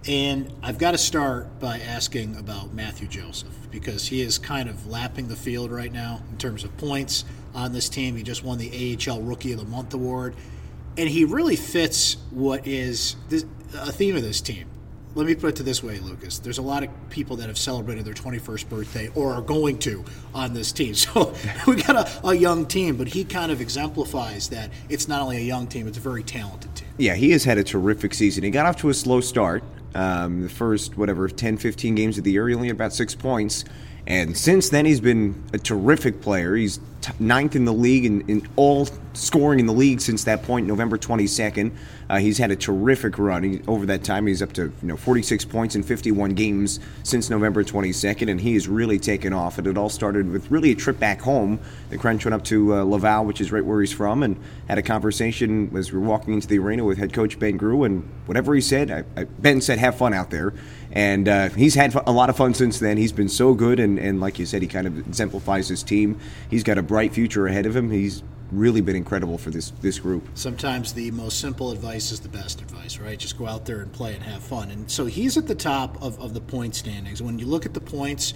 [0.08, 4.88] And I've got to start by asking about Mathieu Joseph because he is kind of
[4.88, 8.16] lapping the field right now in terms of points on this team.
[8.16, 10.36] He just won the AHL Rookie of the Month award.
[10.98, 14.68] And he really fits what is this, a theme of this team.
[15.16, 16.40] Let me put it this way, Lucas.
[16.40, 20.06] There's a lot of people that have celebrated their 21st birthday or are going to
[20.34, 20.94] on this team.
[20.96, 21.34] So
[21.68, 25.38] we got a, a young team, but he kind of exemplifies that it's not only
[25.38, 26.88] a young team, it's a very talented team.
[26.98, 28.44] Yeah, he has had a terrific season.
[28.44, 29.64] He got off to a slow start.
[29.96, 33.16] Um, the first, whatever, 10, 15 games of the year, he only had about six
[33.16, 33.66] points.
[34.08, 36.56] And since then, he's been a terrific player.
[36.56, 40.44] He's t- ninth in the league in, in all scoring in the league since that
[40.44, 41.72] point, November 22nd.
[42.10, 43.44] Uh, he's had a terrific run.
[43.44, 47.30] He, over that time, he's up to you know 46 points in 51 games since
[47.30, 49.58] November 22nd, and he has really taken off.
[49.58, 51.60] And it all started with really a trip back home.
[51.90, 54.78] The Crunch went up to uh, Laval, which is right where he's from, and had
[54.78, 57.86] a conversation as we were walking into the arena with head coach Ben Groulx.
[57.86, 60.54] And whatever he said, I, I, Ben said, "Have fun out there."
[60.92, 62.98] And uh, he's had a lot of fun since then.
[62.98, 66.20] He's been so good, and, and like you said, he kind of exemplifies his team.
[66.50, 67.92] He's got a bright future ahead of him.
[67.92, 70.28] He's really been incredible for this this group.
[70.34, 73.20] sometimes the most simple advice is the best advice, right?
[73.20, 74.72] Just go out there and play and have fun.
[74.72, 77.22] And so he's at the top of, of the point standings.
[77.22, 78.34] When you look at the points,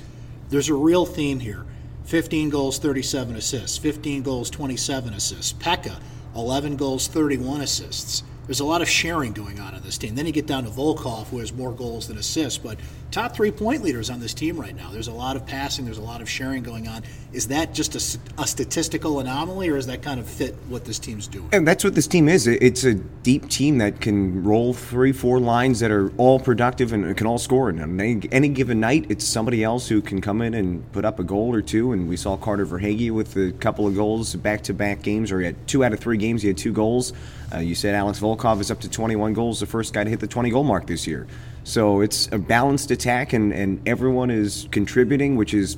[0.49, 1.65] there's a real theme here
[2.05, 5.53] 15 goals, 37 assists, 15 goals, 27 assists.
[5.53, 5.99] Peca,
[6.35, 8.23] 11 goals, 31 assists.
[8.45, 10.15] There's a lot of sharing going on in this team.
[10.15, 12.77] Then you get down to Volkov, who has more goals than assists, but
[13.13, 14.89] top three point leaders on this team right now.
[14.89, 17.03] There's a lot of passing, there's a lot of sharing going on.
[17.31, 21.27] Is that just a statistical anomaly, or is that kind of fit what this team's
[21.27, 21.47] doing?
[21.51, 22.47] And that's what this team is.
[22.47, 27.15] It's a deep team that can roll three, four lines that are all productive and
[27.15, 27.69] can all score.
[27.69, 31.19] And any, any given night, it's somebody else who can come in and put up
[31.19, 31.91] a goal or two.
[31.91, 35.39] And we saw Carter Verhaeghe with a couple of goals back to back games, or
[35.39, 37.13] he had two out of three games, he had two goals.
[37.53, 40.19] Uh, you said Alex Volkov is up to 21 goals, the first guy to hit
[40.19, 41.27] the 20 goal mark this year.
[41.63, 45.77] So it's a balanced attack, and, and everyone is contributing, which is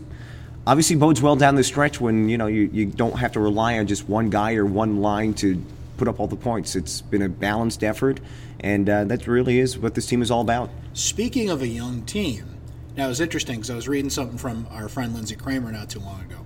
[0.65, 3.77] obviously bodes well down the stretch when you know you, you don't have to rely
[3.77, 5.63] on just one guy or one line to
[5.97, 6.75] put up all the points.
[6.75, 8.19] It's been a balanced effort,
[8.59, 10.69] and uh, that really is what this team is all about.
[10.93, 12.57] Speaking of a young team,
[12.97, 15.89] now it was interesting because I was reading something from our friend Lindsay Kramer not
[15.89, 16.45] too long ago,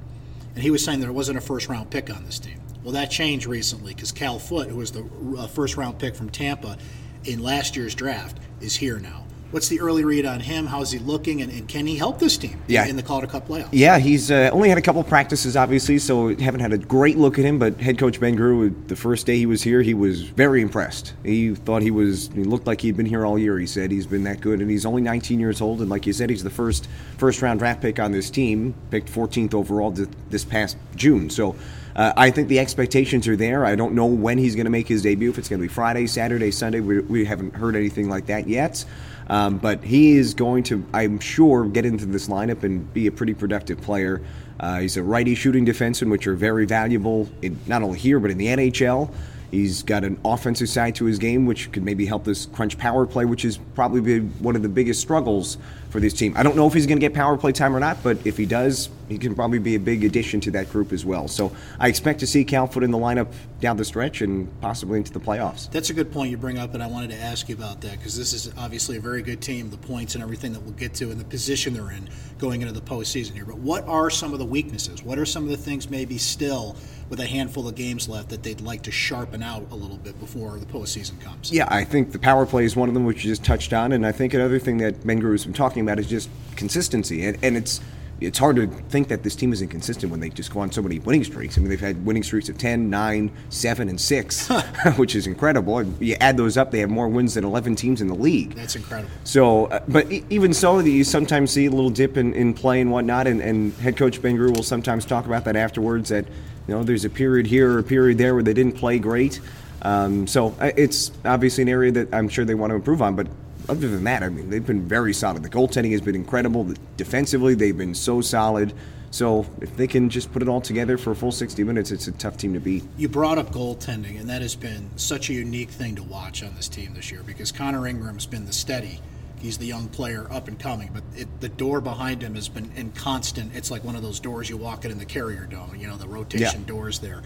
[0.54, 2.60] and he was saying there wasn't a first round pick on this team.
[2.84, 6.30] Well, that changed recently because Cal Foote, who was the uh, first round pick from
[6.30, 6.78] Tampa
[7.24, 9.26] in last year's draft, is here now.
[9.52, 10.68] What's the early read on him?
[10.68, 12.86] How's he looking, and, and can he help this team Yeah.
[12.86, 13.70] in the Calder Cup playoffs?
[13.72, 17.40] Yeah, he's uh, only had a couple practices, obviously, so haven't had a great look
[17.40, 17.58] at him.
[17.58, 21.14] But head coach Ben Groulx, the first day he was here, he was very impressed.
[21.24, 23.58] He thought he was, he looked like he'd been here all year.
[23.58, 25.82] He said he's been that good, and he's only 19 years old.
[25.82, 29.12] And like you said, he's the first first round draft pick on this team, picked
[29.12, 31.30] 14th overall th- this past June.
[31.30, 31.56] So.
[31.96, 33.66] Uh, I think the expectations are there.
[33.66, 35.32] I don't know when he's going to make his debut.
[35.32, 38.48] If it's going to be Friday, Saturday, Sunday, we, we haven't heard anything like that
[38.48, 38.86] yet.
[39.30, 43.12] Um, but he is going to, I'm sure, get into this lineup and be a
[43.12, 44.22] pretty productive player.
[44.60, 48.32] Uh, he's a righty shooting defenseman, which are very valuable in, not only here but
[48.32, 49.14] in the NHL.
[49.52, 53.06] He's got an offensive side to his game, which could maybe help this crunch power
[53.06, 55.58] play, which is probably one of the biggest struggles
[55.90, 56.36] for this team.
[56.38, 58.38] I don't know if he's going to get power play time or not, but if
[58.38, 61.28] he does, he can probably be a big addition to that group as well.
[61.28, 65.00] So I expect to see Cal Foote in the lineup down the stretch and possibly
[65.00, 65.72] into the playoffs.
[65.72, 67.98] That's a good point you bring up, and I wanted to ask you about that
[67.98, 70.94] because this is obviously a very good team, the points and everything that we'll get
[70.96, 72.08] to, and the position they're in
[72.38, 73.46] going into the postseason here.
[73.46, 75.02] But what are some of the weaknesses?
[75.02, 76.76] What are some of the things maybe still
[77.10, 80.20] with a handful of games left that they'd like to sharpen out a little bit
[80.20, 81.52] before the postseason comes?
[81.52, 83.92] Yeah, I think the power play is one of them, which you just touched on,
[83.92, 87.26] and I think another thing that Ben Groulx has been talking about is just consistency,
[87.26, 87.82] and, and it's
[88.22, 90.82] it's hard to think that this team is inconsistent when they just go on so
[90.82, 91.58] many winning streaks.
[91.58, 94.48] I mean, they've had winning streaks of 10, 9, 7, and 6,
[94.98, 95.78] which is incredible.
[95.80, 98.56] And you add those up, they have more wins than 11 teams in the league.
[98.56, 99.12] That's incredible.
[99.24, 102.92] So, uh, but even so, you sometimes see a little dip in, in play and
[102.92, 106.10] whatnot, and, and head coach Ben Groulx will sometimes talk about that afterwards.
[106.10, 106.26] That
[106.70, 109.42] you know, there's a period here or a period there where they didn't play great.
[109.82, 113.16] Um, so uh, it's obviously an area that I'm sure they want to improve on.
[113.16, 113.26] But
[113.68, 115.42] other than that, I mean, they've been very solid.
[115.42, 116.72] The goaltending has been incredible.
[116.96, 118.72] Defensively, they've been so solid.
[119.10, 122.08] So if they can just put it all together for a full 60 minutes, it's
[122.08, 122.84] a tough team to beat.
[122.98, 126.54] You brought up goaltending, and that has been such a unique thing to watch on
[126.54, 129.00] this team this year because Connor Ingram's been the steady.
[129.40, 132.72] He's the young player up and coming, but it, the door behind him has been
[132.76, 133.56] in constant.
[133.56, 135.96] It's like one of those doors you walk in in the Carrier Dome, you know,
[135.98, 136.68] the rotation Yeah.
[136.68, 137.22] doors there.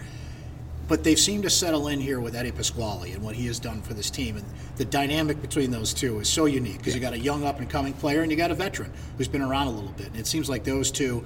[0.86, 3.80] But they've seemed to settle in here with Eddie Pasquale and what he has done
[3.82, 4.36] for this team.
[4.36, 4.44] And
[4.76, 7.68] the dynamic between those two is so unique because you got a young up and
[7.70, 10.08] coming player and you got a veteran who's been around a little bit.
[10.08, 11.24] And it seems like those two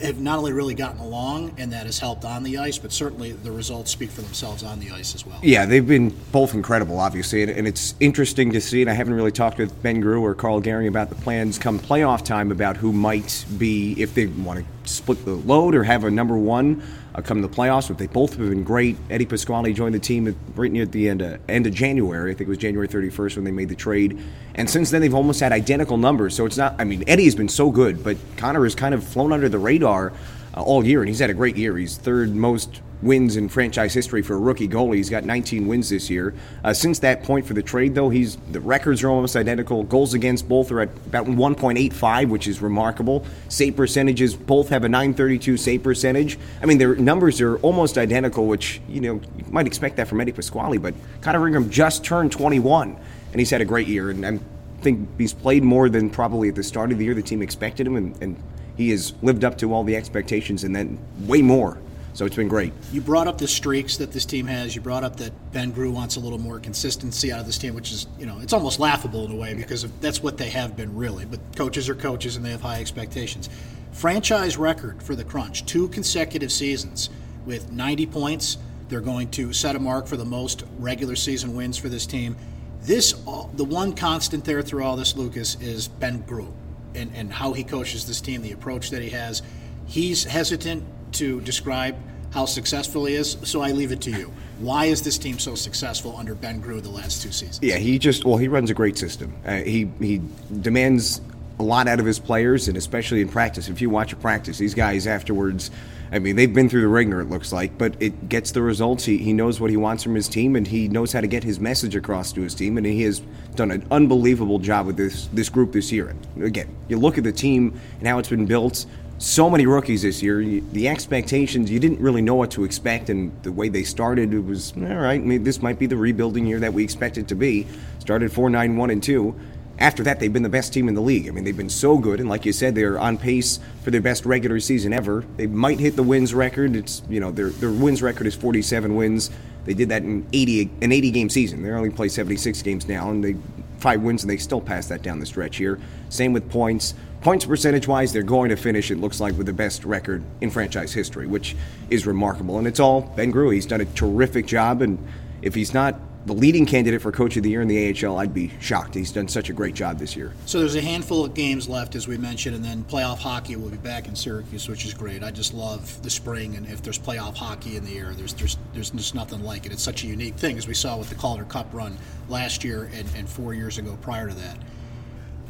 [0.00, 3.32] have not only really gotten along and that has helped on the ice, but certainly
[3.32, 5.38] the results speak for themselves on the ice as well.
[5.42, 8.80] Yeah, they've been both incredible, obviously, and, and it's interesting to see.
[8.80, 11.78] And I haven't really talked with Ben Groulx or Carl Gehring about the plans come
[11.78, 16.04] playoff time about who might be if they want to split the load or have
[16.04, 16.82] a number one
[17.14, 17.88] uh, come to the playoffs.
[17.88, 18.96] But they both have been great.
[19.10, 22.30] Eddie Pasquale joined the team at, right near the end of, end of January.
[22.30, 24.18] I think it was January 31st when they made the trade,
[24.54, 26.34] and since then they've almost had identical numbers.
[26.34, 26.74] So it's not.
[26.78, 29.58] I mean, Eddie has been so good, but Connor has kind of flown under the
[29.58, 30.12] radar
[30.56, 31.76] uh, all year, and he's had a great year.
[31.76, 34.96] He's third most wins in franchise history for a rookie goalie.
[34.96, 36.34] He's got 19 wins this year.
[36.64, 39.82] Uh, since that point for the trade, though, he's the records are almost identical.
[39.84, 43.24] Goals against both are at about 1.85, which is remarkable.
[43.48, 46.38] Save percentages both have a 932 save percentage.
[46.62, 50.20] I mean, their numbers are almost identical, which you know you might expect that from
[50.20, 52.96] Eddie Pasquale, but Connor Ingram just turned 21,
[53.32, 54.10] and he's had a great year.
[54.10, 54.38] And I
[54.80, 57.86] think he's played more than probably at the start of the year the team expected
[57.86, 58.42] him, and, and
[58.76, 61.78] he has lived up to all the expectations and then way more.
[62.14, 62.72] So it's been great.
[62.92, 64.76] You brought up the streaks that this team has.
[64.76, 67.74] You brought up that Ben Groulx wants a little more consistency out of this team,
[67.74, 70.48] which is, you know, it's almost laughable in a way because of, that's what they
[70.50, 71.24] have been really.
[71.24, 73.50] But coaches are coaches and they have high expectations.
[73.90, 77.10] Franchise record for the Crunch, two consecutive seasons
[77.46, 78.58] with 90 points.
[78.88, 82.36] They're going to set a mark for the most regular season wins for this team.
[82.82, 83.12] This,
[83.54, 86.52] the one constant there through all this, Lucas, is Ben Groulx
[86.94, 89.42] and, and how he coaches this team, the approach that he has.
[89.86, 91.96] He's hesitant to describe
[92.32, 94.32] how successful he is, so I leave it to you.
[94.58, 97.60] Why is this team so successful under Ben Groulx the last two seasons?
[97.62, 99.34] Yeah, he just well, he runs a great system.
[99.46, 100.20] Uh, he he
[100.60, 101.20] demands
[101.58, 103.68] a lot out of his players, and especially in practice.
[103.68, 105.70] If you watch a practice, these guys afterwards,
[106.10, 107.20] I mean, they've been through the ringer.
[107.20, 109.04] It looks like, but it gets the results.
[109.04, 111.44] He he knows what he wants from his team, and he knows how to get
[111.44, 113.20] his message across to his team, and he has
[113.54, 116.08] done an unbelievable job with this this group this year.
[116.08, 118.86] And again, you look at the team and how it's been built.
[119.18, 120.42] So many rookies this year.
[120.72, 124.40] The expectations, you didn't really know what to expect, and the way they started, it
[124.40, 125.22] was all right.
[125.22, 127.66] Maybe this might be the rebuilding year that we expect it to be.
[128.00, 129.34] Started four nine one and two.
[129.78, 131.28] After that, they've been the best team in the league.
[131.28, 134.00] I mean, they've been so good, and like you said, they're on pace for their
[134.00, 135.24] best regular season ever.
[135.36, 136.76] They might hit the wins record.
[136.76, 139.30] It's you know their their wins record is 47 wins.
[139.64, 141.62] They did that in 80 an 80 game season.
[141.62, 143.36] They only play 76 games now, and they
[143.78, 145.78] five wins, and they still pass that down the stretch here.
[146.08, 146.94] Same with points.
[147.20, 148.90] Points percentage wise, they're going to finish.
[148.90, 151.56] It looks like with the best record in franchise history, which
[151.90, 152.58] is remarkable.
[152.58, 153.54] And it's all Ben Groulx.
[153.54, 154.98] He's done a terrific job, and
[155.42, 158.32] if he's not the leading candidate for coach of the year in the AHL, I'd
[158.32, 158.94] be shocked.
[158.94, 160.32] He's done such a great job this year.
[160.46, 163.68] So there's a handful of games left, as we mentioned, and then playoff hockey will
[163.68, 165.22] be back in Syracuse, which is great.
[165.22, 168.56] I just love the spring, and if there's playoff hockey in the air, there's there's
[168.72, 169.72] there's just nothing like it.
[169.72, 172.90] It's such a unique thing, as we saw with the Calder Cup run last year
[172.94, 174.58] and, and four years ago prior to that.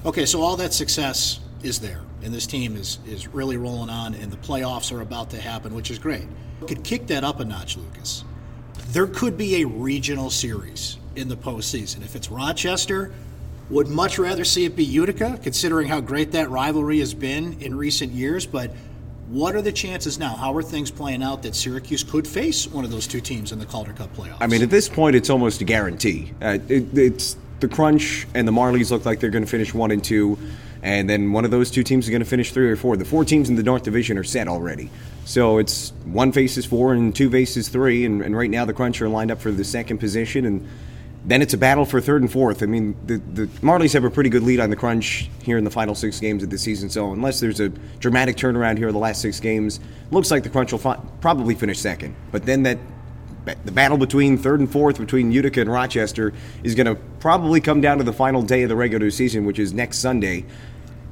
[0.05, 4.15] Okay, so all that success is there, and this team is is really rolling on,
[4.15, 6.27] and the playoffs are about to happen, which is great.
[6.67, 8.25] Could kick that up a notch, Lucas
[8.91, 12.03] there could be a regional series in the postseason.
[12.03, 13.13] If it's Rochester,
[13.71, 17.75] would much rather see it be Utica, considering how great that rivalry has been in
[17.77, 18.47] recent years.
[18.47, 18.71] But
[19.29, 20.37] what are the chances now?
[20.37, 23.59] How are things playing out that Syracuse could face one of those two teams in
[23.59, 24.37] the Calder Cup playoffs?
[24.41, 26.33] I mean, at this point, it's almost a guarantee.
[26.43, 29.91] Uh, it, it's the Crunch and the Marlies look like they're going to finish one
[29.91, 30.39] and two,
[30.85, 32.99] and then one of those two teams is going to finish three or four.
[32.99, 34.91] The four teams in the North Division are set already.
[35.25, 39.01] So it's one faces four and two faces three, and, and right now the Crunch
[39.01, 40.69] are lined up for the second position, and
[41.25, 42.63] then it's a battle for third and fourth.
[42.63, 45.65] I mean, the, the Marlies have a pretty good lead on the Crunch here in
[45.65, 48.93] the final six games of the season, so unless there's a dramatic turnaround here in
[48.93, 52.15] the last six games, looks like the Crunch will fi- probably finish second.
[52.31, 52.79] But then that
[53.65, 57.81] the battle between third and fourth between Utica and Rochester is going to probably come
[57.81, 60.45] down to the final day of the regular season, which is next Sunday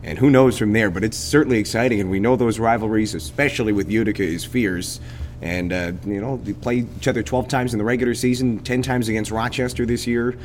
[0.02, 0.90] and who knows from there.
[0.90, 5.00] But it's certainly exciting, and we know those rivalries, especially with Utica, is fierce.
[5.40, 8.82] And uh, you know, they play each other 12 times in the regular season, 10
[8.82, 10.36] times against Rochester this year.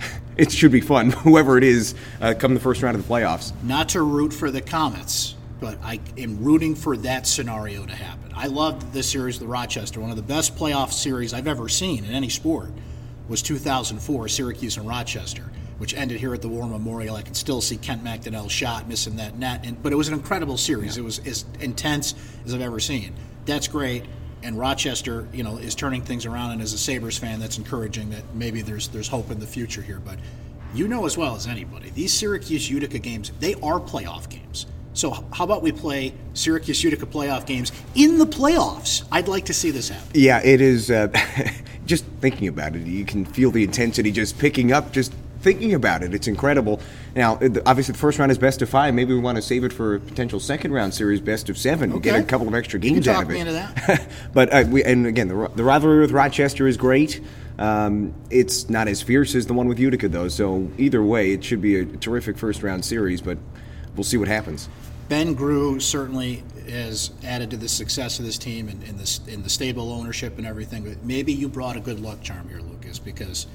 [0.36, 3.52] It should be fun, whoever it is, uh, come the first round of the playoffs.
[3.64, 8.30] Not to root for the Comets, but I am rooting for that scenario to happen.
[8.36, 12.04] I loved this series, the Rochester, one of the best playoff series I've ever seen
[12.04, 12.70] in any sport.
[13.28, 15.42] Was 2004 Syracuse and Rochester
[15.78, 17.16] which ended here at the War Memorial.
[17.16, 20.14] I can still see Kent McDonell's shot missing that net, and, but it was an
[20.14, 20.96] incredible series.
[20.96, 21.02] Yeah.
[21.02, 22.14] It was as intense
[22.44, 23.14] as I've ever seen.
[23.46, 24.04] That's great.
[24.42, 28.10] And Rochester, you know, is turning things around, and as a Sabres fan, that's encouraging
[28.10, 30.00] that maybe there's there's hope in the future here.
[30.04, 30.18] But
[30.74, 34.66] you know as well as anybody, these Syracuse Utica games, they are playoff games.
[34.92, 39.04] So how about we play Syracuse Utica playoff games in the playoffs?
[39.12, 40.08] I'd like to see this happen.
[40.12, 40.90] Yeah, it is.
[40.90, 41.08] Uh,
[41.86, 46.02] just thinking about it, you can feel the intensity just picking up just thinking about
[46.02, 46.14] it.
[46.14, 46.80] It's incredible.
[47.14, 47.34] Now,
[47.66, 48.94] obviously, the first round is best of five.
[48.94, 51.92] Maybe we want to save it for a potential second round series, best of seven.
[51.92, 52.10] Okay.
[52.10, 53.36] Get a couple of extra games out of it.
[53.36, 54.08] into that.
[54.32, 57.20] but uh, we, and again, the, the, rivalry with Rochester is great.
[57.58, 60.28] Um, it's not as fierce as the one with Utica, though.
[60.28, 63.20] So either way, it should be a terrific first round series.
[63.20, 63.38] But
[63.96, 64.68] we'll see what happens.
[65.08, 69.42] Benoit Groulx certainly has added to the success of this team and in, in, in
[69.42, 70.84] the stable ownership and everything.
[70.84, 73.46] But maybe you brought a good luck charm here, Lucas, because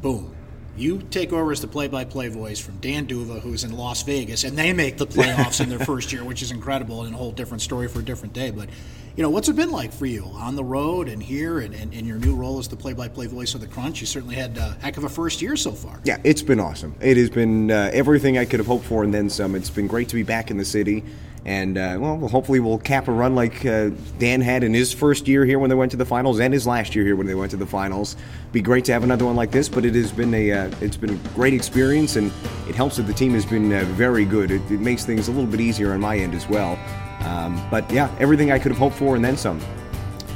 [0.00, 0.34] boom,
[0.76, 4.56] you take over as the play-by-play voice from Dan D'Uva, who's in Las Vegas, and
[4.56, 7.60] they make the playoffs in their first year, which is incredible and a whole different
[7.60, 8.50] story for a different day.
[8.50, 8.68] But
[9.14, 11.92] you know, what's it been like for you on the road and here, and, and,
[11.92, 14.00] and your new role as the play-by-play voice of the Crunch?
[14.00, 16.00] You certainly had a heck of a first year so far.
[16.04, 16.94] Yeah, it's been awesome.
[17.00, 19.54] It has been uh, everything I could have hoped for, and then some.
[19.54, 21.04] It's been great to be back in the city
[21.44, 25.26] and uh, well, hopefully we'll cap a run like uh, Dan had in his first
[25.26, 27.34] year here when they went to the finals, and his last year here when they
[27.34, 28.16] went to the finals.
[28.52, 30.96] Be great to have another one like this, but it has been a uh, it's
[30.96, 32.30] been a great experience, and
[32.68, 34.50] it helps that the team has been uh, very good.
[34.50, 36.78] It, it, makes things a little bit easier on my end as well.
[37.26, 39.60] Um, but yeah, everything I could have hoped for, and then some.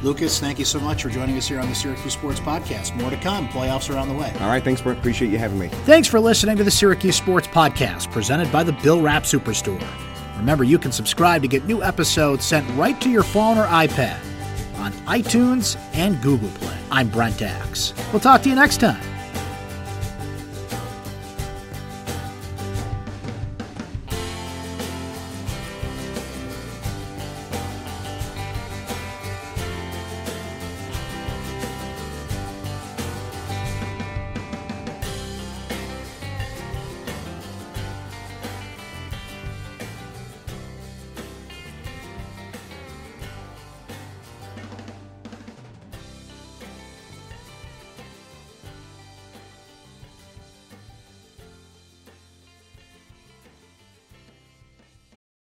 [0.03, 2.95] Lucas, thank you so much for joining us here on the Syracuse Sports Podcast.
[2.97, 3.49] More to come.
[3.49, 4.33] Playoffs are on the way.
[4.41, 4.63] All right.
[4.63, 4.99] Thanks, Brent.
[4.99, 5.69] Appreciate you having me.
[5.69, 9.83] Thanks for listening to the Syracuse Sports Podcast, presented by the Bill Rapp Superstore.
[10.37, 14.19] Remember, you can subscribe to get new episodes sent right to your phone or iPad
[14.79, 16.77] on iTunes and Google Play.
[16.91, 17.95] I'm Brent Axe.
[18.13, 19.16] We'll talk to you next time.